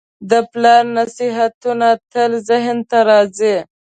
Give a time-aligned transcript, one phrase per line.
[0.29, 3.55] د پلار نصیحتونه تل ذهن ته راځي.